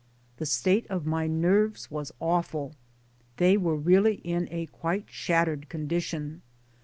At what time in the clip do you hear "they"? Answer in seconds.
3.37-3.55